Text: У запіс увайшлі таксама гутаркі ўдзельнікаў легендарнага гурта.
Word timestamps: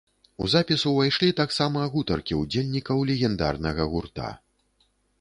У 0.45 0.47
запіс 0.53 0.85
увайшлі 0.91 1.29
таксама 1.41 1.85
гутаркі 1.97 2.41
ўдзельнікаў 2.41 3.07
легендарнага 3.13 3.91
гурта. 3.97 4.35